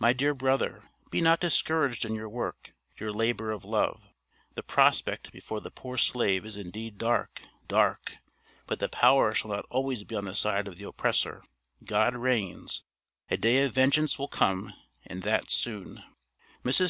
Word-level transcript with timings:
My 0.00 0.12
dear 0.12 0.34
brother, 0.34 0.90
be 1.12 1.20
not 1.20 1.38
discouraged 1.38 2.04
in 2.04 2.16
your 2.16 2.28
work, 2.28 2.74
your 2.96 3.12
labor 3.12 3.52
of 3.52 3.64
love. 3.64 4.02
The 4.56 4.64
prospect 4.64 5.30
before 5.30 5.60
the 5.60 5.70
poor 5.70 5.96
slave 5.96 6.44
is 6.44 6.56
indeed 6.56 6.98
dark, 6.98 7.42
dark! 7.68 8.16
But 8.66 8.80
the 8.80 8.88
power 8.88 9.32
shall 9.32 9.52
not 9.52 9.66
always 9.70 10.02
be 10.02 10.16
on 10.16 10.24
the 10.24 10.34
side 10.34 10.66
of 10.66 10.76
the 10.76 10.88
oppressor. 10.88 11.44
God 11.84 12.16
reigns. 12.16 12.82
A 13.30 13.36
day 13.36 13.62
of 13.64 13.72
vengeance 13.72 14.18
will 14.18 14.26
come, 14.26 14.74
and 15.06 15.22
that 15.22 15.52
soon. 15.52 16.02
Mrs. 16.64 16.88